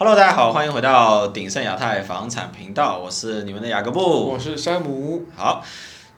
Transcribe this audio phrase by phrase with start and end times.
[0.00, 4.30] Hello，大家好，欢迎回到鼎盛亚太房产频道，我是你们的雅各布。
[4.30, 5.24] 我是山姆。
[5.34, 5.64] 好，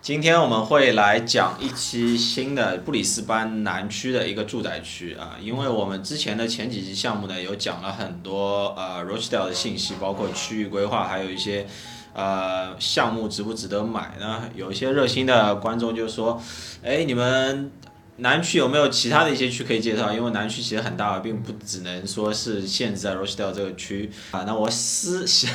[0.03, 11.67] 今天我们会来讲一期新的布里斯班南区的一个住宅区啊，因为我们之前的前几期项目呢，有讲了很多呃 Rochdale 的信息，包括区域规划，还有一些
[12.13, 14.43] 呃项目值不值得买呢？
[14.55, 16.39] 有一些热心的观众就说，
[16.85, 17.73] 哎，你们。
[18.21, 20.13] 南区有没有其他的一些区可以介绍？
[20.13, 24.45] 因为南区其实很大，并不只能说是限制在 Rochdale 这个区啊。
[24.47, 25.51] 那我思想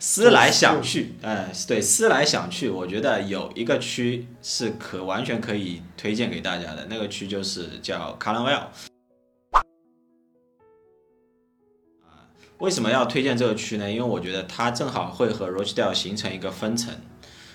[0.00, 8.60] 思来想去，哎，对，思来想去，我觉得有一个区是可完全可以推荐给大家的，那个区就是叫 c a l l n w e l l
[12.02, 12.26] 啊，
[12.58, 13.88] 为什么要推荐这个区呢？
[13.88, 16.92] 因为我觉得它正好会和 Rochdale 形成一个分层，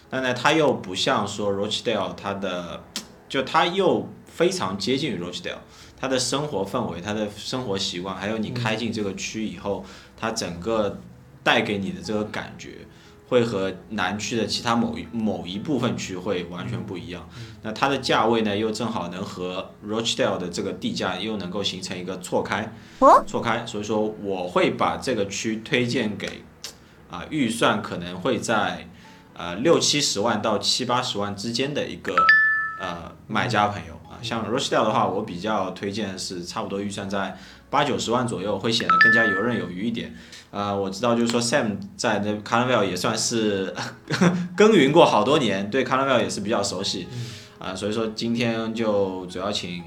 [0.10, 2.82] 但呢，它又不像说 Rochdale 它的，
[3.28, 4.08] 就它又。
[4.40, 5.58] 非常接近于 Rochdale，
[6.00, 9.84] 它的生活氛围、它的生活习惯，还有你开进这个区以后，
[10.16, 11.02] 它整个
[11.44, 12.88] 带给你的这个感觉，
[13.28, 17.28] 会和南区的其他某一某一部分区会完全不一样。
[17.64, 22.72] 那它的价位呢，又正好能和 Rochdale 的这个地价又能够形成一个错开，
[23.28, 23.66] 错开。
[23.66, 26.46] 所以说，我会把这个区推荐给
[27.12, 28.88] 啊，预算可能会在
[29.34, 32.16] 呃六七十万到七八十万之间的一个
[32.80, 33.99] 呃买家朋友。
[34.22, 37.38] 像 Rochdale 的话，我比较推荐是差不多预算在
[37.70, 40.16] 八九十万左右，会显得更加游刃有余一点。
[40.52, 43.74] 呃，我知道就是说 Sam 在那 c a r n v a l 也算是
[44.58, 47.08] 耕耘过好多年，对 c a r n v a l 也是比较熟悉。
[47.60, 49.84] 啊，所以说今天就主要请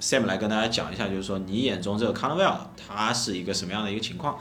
[0.00, 4.38] Sam 来跟大家讲一下，就是说你眼中这个 c a r n v a l 它是一个什么样的一个情况。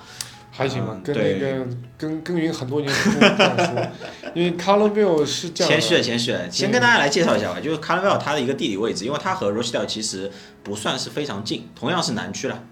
[0.55, 1.65] 还行吧，跟那个
[1.97, 3.87] 耕耕耘很多年不这样说，
[4.35, 5.71] 因为 c a r l v i l l 是这样。
[5.71, 6.47] 谦虚了，谦虚了。
[6.51, 10.31] 先跟大家来介绍一下吧，就是 c a r l v i l l 它的一个地理位置，因为它和 Rochdale 其实
[10.61, 12.63] 不算是非常近，同样是南区了。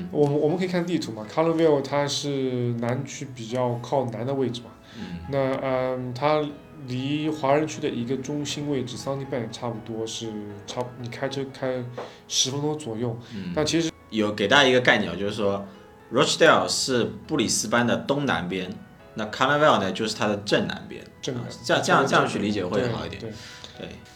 [0.00, 4.70] 嗯，我们我们可以看地图嘛 c a r l v i l l 它是南区比较靠南的位置嘛。
[4.98, 5.18] 嗯。
[5.30, 6.44] 那嗯，它。
[6.86, 10.30] 离华人区的一个中心位置 Sunny Bank 差不多是
[10.66, 11.82] 差，你开车开
[12.28, 13.16] 十分钟左右。
[13.34, 13.52] 嗯。
[13.54, 15.64] 但其实有给大家一个概念，就是说
[16.12, 18.70] ，Rochdale 是布里斯班的东南边，
[19.14, 21.02] 那 c a r n a v a l l 呢就是它的正南边。
[21.22, 21.44] 正南。
[21.64, 23.18] 这样这样这样去理解会好一点。
[23.18, 23.30] 对。
[23.30, 23.32] 对。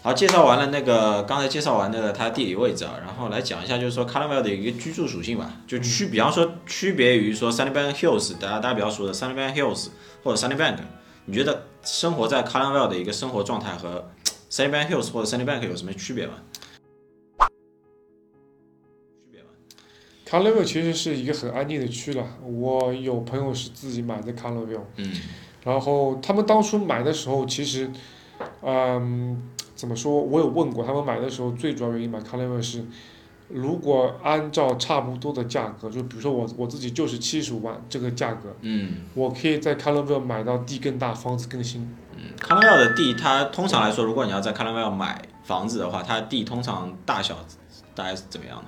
[0.03, 9.35] 好，介绍完了那个刚才介绍完那个它地理位置啊，然后来讲一下就是说 c a r n a v a l l 的一个居住属性吧，就区，比方说区别于说 Sunny Bank Hills，大家大家比较熟的 Sunny
[9.35, 9.89] Bank Hills
[10.23, 10.77] 或者 Sunny Bank。
[11.31, 14.09] 你觉得生活在 c a r l v e l l 的一个生活状态和
[14.51, 16.33] Sunnybank Hills 或者 Sunnybank 有什么区别吗？
[17.39, 19.49] 区别吗
[20.25, 22.25] c a r l v e l l 其实是一个很安静的区了。
[22.47, 25.13] 我有朋友是自己买的 c a r l v e l l 嗯，
[25.65, 27.91] 然后他们当初买的时候，其实，
[28.63, 29.43] 嗯，
[29.75, 30.13] 怎么说？
[30.13, 32.85] 我有问过他们买的时候，最主要原因买 c a r l v e l l 是。
[33.51, 41.81] 如果按照差不多的价格，就比如说我我自己就是七十五万这个价格，嗯，我可以在 c a l v e l 买到地更大，房子更新。
[42.15, 47.39] 嗯 c a l v e l 的地，它通常来说，如果你要在 c a l v e l 买房子的话，它的地通常大小
[47.95, 48.65] 大概是怎么样的？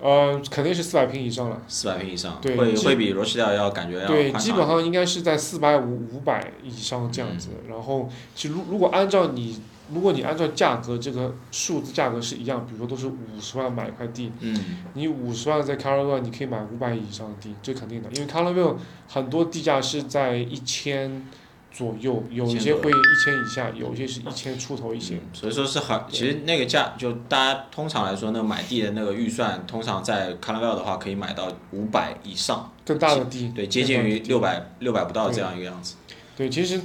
[0.00, 1.60] 呃，肯定是四百平以上了。
[1.68, 7.50] 四百平以上，对，会会比罗西亚要感觉要对，基本上应该是在四百五五百以上这样子。
[7.68, 9.60] 然后，其实如如果按照你。
[9.92, 14.56] 如果你按照价格这个数字价格是一样，比如说都是五十万买一块地，嗯
[14.94, 18.64] 你五十万在 c a r l v e l l 你可以买五百以上的地，这肯定的，因为 c a r l v e
[18.64, 18.76] l l
[19.08, 21.26] 很多地价是在一千
[21.70, 25.18] 左右，有一些会一千以下，有一些是一千出头一些。
[25.32, 32.72] 所以说是很，其实那个价就大家通常来说，那买地的那个预算，通常在 c a r l v e l l 的话可以买到五百以上。
[32.84, 33.52] 更大的地。
[33.54, 35.94] 对，接近于六百六百不到这样一个样子。
[36.36, 36.80] 对，其实。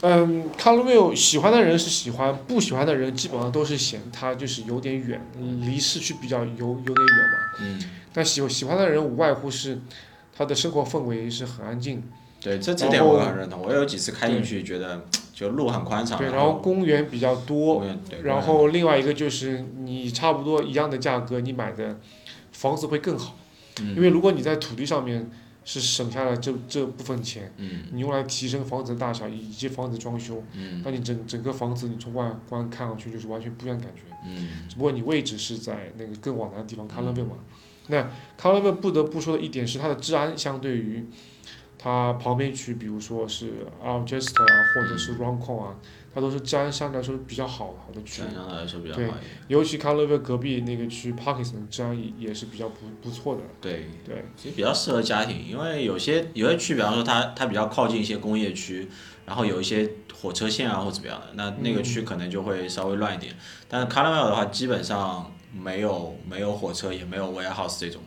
[0.00, 5.20] 嗯 c a r l v i l l 喜欢的人是喜欢，不喜欢的人基本上都是嫌它就是有点远，
[5.62, 7.58] 离市区比较有有点远嘛。
[7.62, 7.82] 嗯。
[8.12, 9.80] 但喜喜欢的人无外乎是，
[10.32, 12.00] 他的生活氛围是很安静。
[12.40, 13.62] 对，这这点我很认同。
[13.62, 16.18] 我有几次开进去，觉得就路很宽敞。
[16.18, 17.84] 对，然后公园比较多。
[18.22, 21.98] 然后另外一个就是你差不多一样的价格，你买的
[22.52, 23.36] 房子会更好。
[23.80, 23.94] 嗯。
[23.94, 25.30] 因为如果你在土地上面。
[25.64, 27.52] 是省下了这这部分钱，
[27.92, 30.42] 你用来提升房子的大小以及房子装修，
[30.82, 34.00] 那你整整个房子你从外观看上去就是完全不一样的感觉。
[34.66, 37.32] 只不过你位置是在那个更往南的地方，卡勒贝嘛。
[37.88, 41.04] 那卡勒贝不得不说的一点是它的治安相对于
[41.78, 43.52] 它旁边区，比如说是
[43.82, 45.76] Algeciras 啊，或者是 Roncon 啊，
[46.12, 48.22] 它都是治安相对来说比较好好的区。
[48.22, 49.10] 相对来说比较好对
[49.46, 53.42] 尤其康乐贝隔壁那个区 Parkinson 这样也也是比较不不错的。
[53.60, 58.88] 对，对，其实比较适合家庭，因为有些有些区，比方说它它比较靠近一些工业区，
[59.24, 59.88] 然后有一些
[60.20, 63.32] 火车线啊或怎么样的，那那个区可能就会稍微乱一点。
[63.68, 68.02] 但是 c a r a m e l 的话，基本上没有没有火车，也没有 warehouse 这种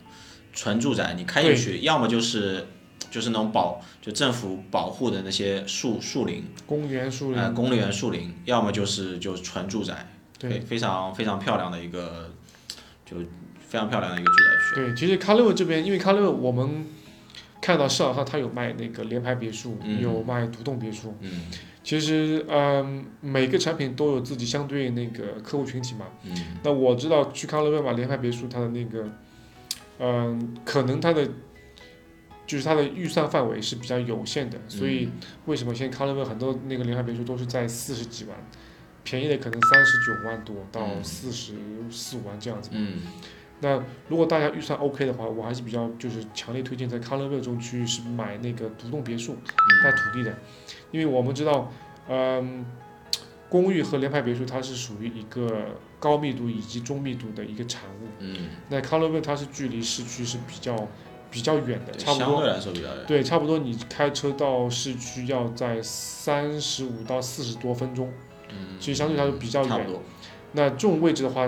[0.52, 2.66] 纯住宅，你开进去要么就是
[3.12, 12.30] 就是那种保就政府保护的那些树树林，公园树林，呃，公园树林，要么就是就纯住宅，对非非常非常漂亮的一个
[13.04, 13.18] 就
[13.60, 14.44] 非常漂亮的一个住宅
[14.74, 14.86] 区。
[14.86, 16.86] 对，其实康乐贝这边，因为康乐贝我们
[17.60, 21.14] 看到市场上它有卖那个联排别墅，嗯有卖独栋别墅。
[21.20, 21.42] 嗯
[21.84, 26.06] 其实，嗯，每个产品都有自己相对那个客户群体嘛。
[26.22, 26.32] 嗯
[26.62, 29.04] 那我知道去康乐贝买联排别墅，它的那个，
[29.98, 31.28] 嗯，可能它的
[32.46, 35.08] 就是它的预算范围是比较有限的，所以
[35.46, 38.36] 为什么现在康乐贝很多那个联排别墅都是在四十几万，
[39.04, 41.02] 便宜的可能三十九万多到嗯。
[41.04, 41.54] 四十
[41.90, 42.70] 四五万这样子。
[42.72, 43.00] 嗯。
[43.60, 49.36] 那如果大家预算 OK 的话，我还是比较就是强烈推荐在康乐贝这种区域是买那个独栋别墅
[49.84, 50.36] 带嗯土地的，
[50.90, 51.72] 因为我们知道，
[52.08, 52.66] 嗯，
[53.48, 58.08] 公寓和联排别墅它是属于一个高密度以及中密度的一个产物。
[58.18, 58.36] 嗯，
[58.68, 60.74] 那康乐贝它是距离市区是比较
[61.32, 63.04] 比较远的，差不多相对来说比较远。
[63.08, 68.12] 对，差不多你开车到市区要在三十五到四十多分钟，
[68.50, 69.86] 嗯，其实相对来说比较远。
[70.52, 71.42] 那这种位置的话，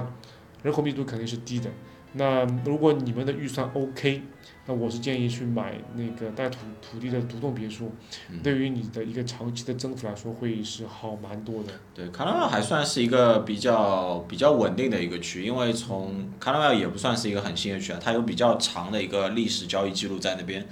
[0.62, 1.70] 人口密度肯定是低的。
[2.14, 4.22] 那如果你们的预算 OK，
[4.66, 7.92] 那我是建议去买那个带土土地的独栋别墅，
[8.30, 11.72] 嗯对于你的一个长期的增幅来说会是好蛮多的。
[11.94, 20.66] 对，卡拉麦还算是一个比较比较稳定的一个区，因为从卡拉麦也不算是一个很新的区啊，它有比较长的一个历史交易记录在那边，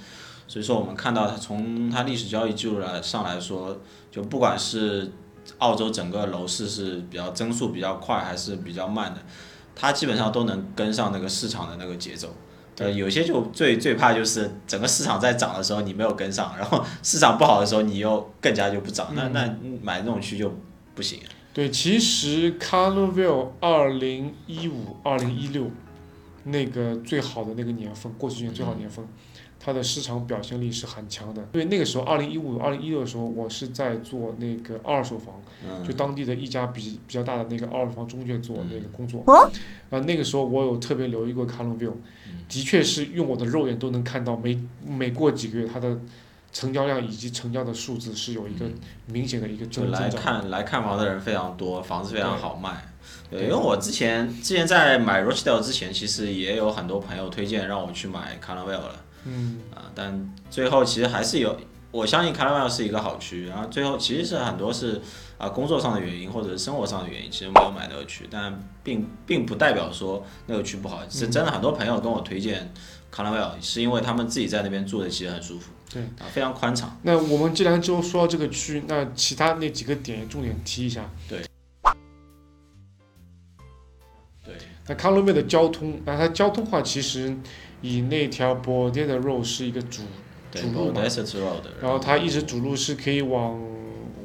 [0.47, 3.79] 所以说我们看到它从它历史交易记录来上来说，
[4.09, 5.11] 就不管是
[5.59, 9.21] 澳洲整个楼市是比较增速比较快还是比较慢的，
[9.75, 12.33] 它基本上都能跟上那个市场的那个节奏。
[12.79, 19.47] 呃，有些就最最怕就是整个市场在涨的时候你没有跟上，然后市场不好的时候你又更加就不涨，那那
[19.81, 20.51] 买那种区就
[20.95, 21.19] 不行。
[21.53, 25.69] 对，其实 Carnival 二零一五、二零一六
[26.45, 29.05] 那个最好的那个年份，过去几年最好的年份，
[29.59, 31.47] 它的市场表现力是很强的。
[31.53, 35.83] 因为那个时候，二零一五、二零一六的时候，我是在做那个二手房，嗯。
[35.83, 39.23] 就当地的一家比比较大的那个二手房中介做那个工作。
[39.89, 41.93] 啊，那个时候我有特别留意过 Carnival，
[42.49, 45.99] 的确是用我的肉眼都能看到每，每过几个月它的
[46.53, 48.65] 成交量以及成交的数字是有一个
[49.07, 50.21] 明显的一个增增长。
[50.21, 52.85] 看来看房的人非常多，房子非常好卖。
[53.29, 53.49] 对，对。
[53.49, 58.95] 因为我之前之前在买 Rochdale 之前，其实也有很多朋友推荐让我去买 Carnival 了
[59.25, 61.57] 嗯，啊，但最后其实还是有，
[61.91, 65.01] 我相信 Carnival 是一个好区，然后最后其实是很多是
[65.39, 68.53] 啊工作上的原因或者是生活上的原因，其实没有买那个区，但
[68.83, 72.71] 并并不代表说那个区不好，是真的很多朋友跟我推荐
[73.13, 76.97] Carnival，是因为他们自己在那边住的其实很舒服，对啊，非常宽敞。
[77.03, 81.09] 那我们既然就说到这个区，那其他那几个点也重点提一下。
[81.29, 81.39] 对。
[84.43, 84.55] 对
[84.87, 87.33] 那康乐贝的交通，那它交通话其实
[87.81, 90.01] 以那条 b o r d e 的 road 是一个主，
[90.51, 93.61] 主路嘛 o 然后它一直主路是可以往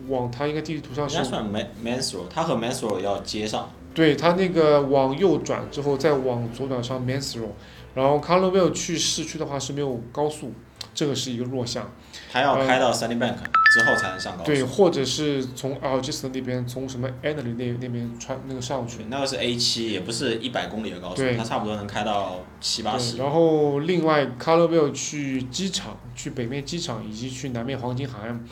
[0.09, 3.71] 往它一个地图上是，应该算 Man Mans Road，它和 Mans Road 要接上。
[3.95, 7.53] 对它那个往右转之后再往左转上 Mans Road，
[7.99, 10.53] 然后康乐贝去市区的话是没有高速，
[10.95, 11.91] 这个是一个弱项。
[12.31, 13.35] 它要开到 Sunny Bank
[13.73, 14.47] 之后才能上高速。
[14.47, 19.07] 对，或者是从 a l g i s 那边从什么 a n e l y 那那边穿那个上去。
[19.09, 23.17] 那个是 A 七，也不是一百公里的高速，对它差不多能开到七八，十。
[23.17, 28.45] 然后另外 c o l o r v i l l e 去机场、去北面机场以及去南面黄金海岸，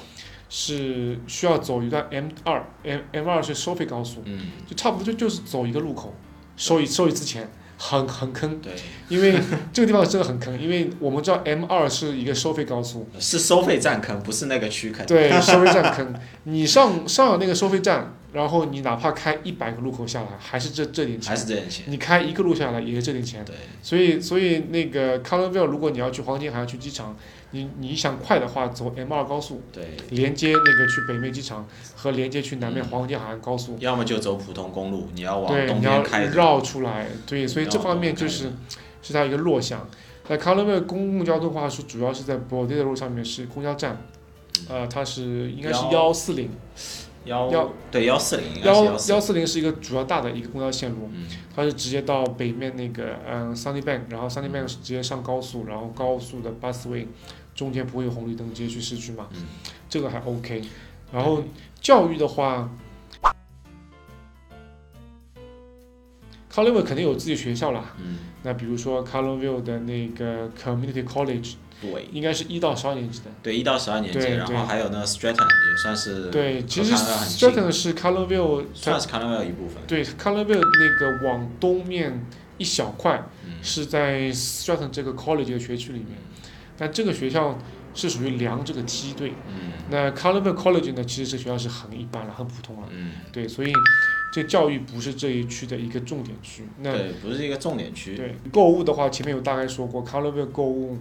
[0.49, 6.13] 是需要走一段 M 二，M M 二是收费高速，嗯，就差不多就就是走一个路口，
[6.57, 8.73] 收一收一次钱，很很坑，对，
[9.09, 9.39] 因为
[9.73, 15.05] 这个地方真的很坑，因为我们知道 M 二是一个收费高速，是收费站坑，不是那个区坑。
[15.07, 16.15] 对，收费站坑，
[16.45, 21.31] 你上上了那个收费站，然后你哪怕开一百个路口下来，还是这这点钱。
[21.31, 21.85] 还，是这点钱。
[21.89, 23.45] 你开一个路下来也是这点钱。
[23.45, 27.17] 对，所以，所以那个 c o l o r v i l l e 如果你要去黄金海岸去机场，
[27.53, 36.25] 你你想快的话，走 M 二高速，对，连接那个去北面机场和连接去南面黄金海岸高速，要么就走普通公路，你要往对，东你要边开。
[36.27, 38.53] 绕出来，对，所以这方面就是
[39.03, 39.89] 是它一个弱项。
[40.29, 42.79] 那 c o l o r v i l l e 公共交通的话是主要是在 b o d e
[42.79, 43.97] 的路上面是公交站，
[44.69, 46.51] 呃，它是应该是幺幺四零，
[47.27, 57.07] 幺幺对幺四零幺幺四零是一个主要大的一个公交线路，嗯，它是直接到北面那个嗯 Sunny Bank，然后 Sunny Bank 是直接上高速，然后高速的 busway
[57.55, 59.29] 中间不会有红绿灯，直接去市区嘛，
[59.89, 60.63] 这个还 OK。
[61.13, 61.43] 然后
[61.81, 62.71] 教育的话
[66.57, 67.95] c o l l e r v i l l e 肯定有自己学校啦。
[67.99, 68.17] 嗯。
[68.43, 73.27] 那比如说 c o l l e r v i l l e 的那个 Community College，对，应该是一到十二年级的。
[73.43, 76.31] 对，一到十二年级，然后还有那个 Stratton 也算是。
[76.31, 79.19] 对，其实 Stratton 是 c o l l e r v i l l e 算是 c
[79.19, 79.83] o l l e r v i l l e 一部分。
[79.87, 82.25] 对 c o l l e r v i l l e 那个往东面
[82.57, 83.23] 一小块，
[83.61, 86.17] 是在 Stratton 这个 College 的学区里面，
[86.79, 87.59] 但这个学校
[87.93, 89.35] 是属于梁这个梯队。
[89.47, 89.73] 嗯。
[89.91, 92.89] 那 c o l l e r v i l l e College 呢，其实这学校是很一般了，很普通了。
[92.91, 93.13] 嗯。
[93.31, 93.71] 对，所以。
[94.33, 98.15] 这教育不是这一区的一个重点区，那对，不是一个重点区。
[98.15, 100.99] 对，购物的话，前面有大概说过 c o l o r v i l l e 购物，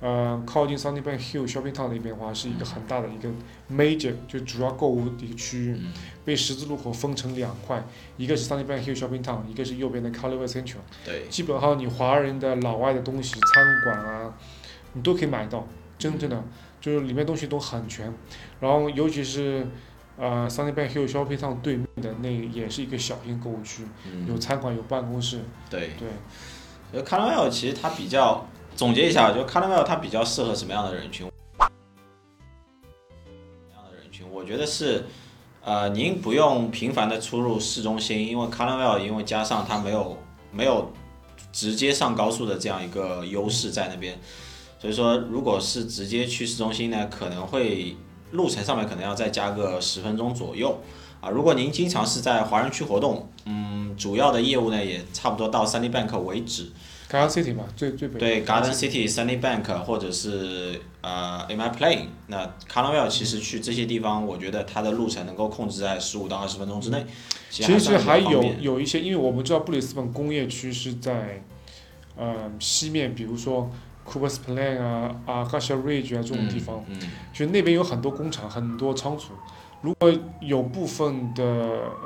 [0.00, 3.30] 呃，靠近 Sunnybank Hill Shopping Town 那边的话，是一个很大的一个
[3.72, 5.80] major，就主要购物的一个区域，
[6.26, 7.82] 被十字路口分成两块，
[8.18, 10.80] 一个是 Sunnybank Hill Shopping Town，一个是右边的 c o l o r v i l l e Central。
[11.06, 11.22] 对。
[11.30, 14.34] 基本上你华人的老外的东西，餐馆啊，
[14.92, 15.66] 你都可以买到，
[15.96, 16.44] 真正的
[16.80, 18.12] 就是里面东西都很全，
[18.60, 19.66] 然后尤其是。
[20.16, 23.84] 呃，Sunnybank Hill Shopping Town 对面的那也是一个小型购物区，
[24.28, 25.40] 有餐馆，有办公室。
[25.68, 26.08] 对对。
[26.92, 31.26] 就 c a r n v l 其实它比较总结一下，就 c a r n v l 它比较适合什么样的人群？
[31.26, 31.68] 什么
[33.74, 34.24] 样的人群？
[34.30, 35.04] 我觉得是，
[35.64, 40.16] 呃，您不用频繁的出入市中心，因为 c a r n v l 因为加上它没有
[40.52, 40.92] 没有
[41.50, 44.16] 直接上高速的这样一个优势在那边，
[44.78, 47.96] 所以说如果是直接去市中心呢，可能会。
[48.34, 50.78] 路程上面可能要再加个十分钟左右，
[51.20, 56.70] 啊，如果您经常是在华人区活动，嗯，主要的业务呢也差不多到 Sunny Bank 为止。
[57.10, 58.18] Garden City 嘛，最最北。
[58.18, 67.06] 对，Garden City、Sunny Bank 或者是呃 In My Plane，那 c a r n v a l 其实去这些地方，我觉得它的路程能够控制在十五到二十分钟之内。
[67.50, 71.42] 其实还有有一些，因为我们知道布里斯本工业区是在
[72.16, 73.70] 呃西面，比如说。
[74.06, 76.84] Cooper's Plain 啊，啊 g a s h a Ridge 啊，这种地方，
[77.32, 79.32] 就那边有很多工厂，很多仓储。
[79.80, 81.44] 如果有部分的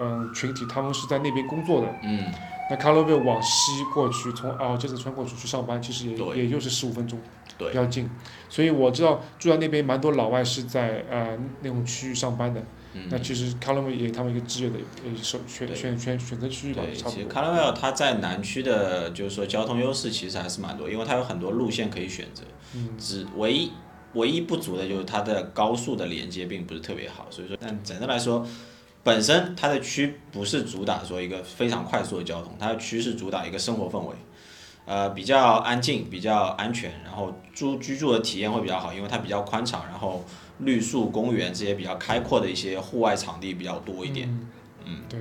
[0.01, 2.25] 嗯群体，他们是在那边工作的，嗯
[2.71, 7.19] 那 c a r l o v i e 往西过去，从啊这次穿过去去上班，其实也也就是十五分钟，
[7.57, 8.11] 对比较近。
[8.49, 12.63] 所以我知道住在那边蛮多老外是在呃那种区域上班的。
[13.11, 17.11] 那其实 c a l l e 也他们一个职业的呃选选选选选择区域吧，差不多。
[17.11, 22.43] 其实 c a l e 它在南区的，就是说交通优势其实还是蛮多，因为它有很多路线可以选择。
[22.75, 22.91] 嗯。
[22.99, 23.71] 只唯一
[24.15, 28.47] 唯一不足的就是它的高速的连接并不是特别好，所以说，但整个来说，
[29.03, 34.15] 本身它的区不是主打说一个非常快速的交通，它的区是主打一个生活氛围，
[34.89, 40.25] 呃，比较安静，比较安全，然后住居住的体验会比较好，因为它比较宽敞，然后。
[40.63, 44.29] 绿树公园这些比较开阔的一些户外场地比较多一点，
[44.85, 45.21] 嗯，对。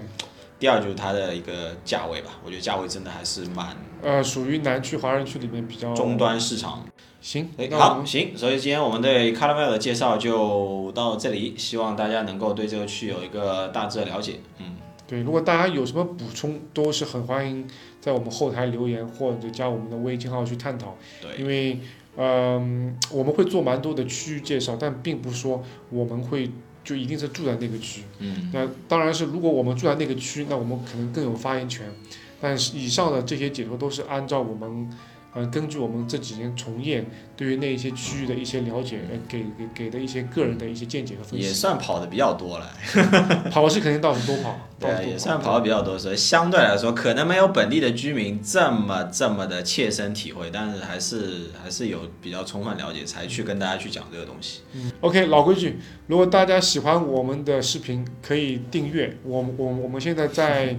[0.58, 3.78] 第二就是它的一个价位吧，我觉得价位真的还是蛮。
[4.02, 5.94] 呃，属于南区华人区里面比较。
[5.94, 6.84] 终端市场。
[7.22, 14.76] 行，好，行，所以今天我们对 c a r m e l 的介绍就到这里，希望大家能够对这个区有一个大致的了解，嗯。
[15.08, 17.66] 对，如果大家有什么补充，都是很欢迎
[18.00, 20.96] 在我们后台留言或者加我们的微信号去探讨。
[21.22, 21.38] 对。
[21.38, 21.80] 因为。
[22.20, 26.50] 嗯，我们会做蛮多的区域介绍，但并不是说我们会
[26.84, 28.02] 就一定是住在那个区。
[28.18, 28.50] 嗯。
[28.52, 31.86] 那当然是，如果我们住在那个区，那我们可能更有发言权。
[32.42, 34.90] 但是以上的这些解说都是按照我们。
[35.38, 42.74] 呃，根据我们这几年从业，对于那一些区域的一些了解，呃，给给给的一些个人的一些见解和分析，也算跑的比较多了。
[43.52, 54.62] 跑是肯定到处都跑，对，也算跑的比较多，所以相对来说，可能没有本地的居民这么这么的切身体会，但是还是还是有比较充分了解，才去跟大家去讲这个东西。
[54.74, 55.78] 嗯，OK，老规矩，
[56.08, 59.16] 如果大家喜欢我们的视频，可以订阅。
[59.24, 60.76] 我我我们现在在。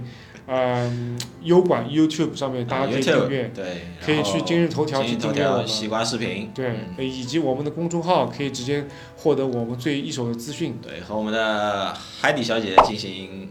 [0.51, 8.85] 嗯，优管 YouTube 上面大家可以订阅，对，可以去今日头条去订阅我们西瓜视频，对，以及我们的公众号可以直接
[9.17, 13.47] 获得我们最一手的资讯，对，和我们的海底小姐进行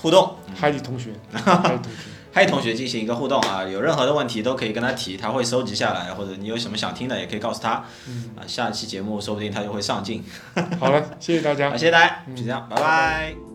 [0.00, 1.10] 互动，海底同学，
[2.32, 7.70] 海底同学，同学进行一个互动啊，有任何的问题都可以跟他提，他会收集下来，或者你有什么想听的也可以告诉他，
[8.36, 10.22] 啊，下期节目说不定他就会上镜。
[10.78, 13.45] 好了，谢谢大家， 好，谢谢大家，就这样，拜拜。